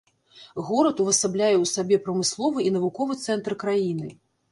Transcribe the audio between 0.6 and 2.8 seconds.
Горад увасабляе ў сабе прамысловы і